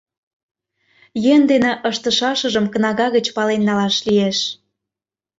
Йӧн 1.23 1.41
дене 1.51 1.71
ыштышашыжым 1.89 2.65
кнага 2.73 3.07
гыч 3.15 3.25
пален 3.35 3.61
налаш 3.67 3.95
лиеш. 4.07 4.39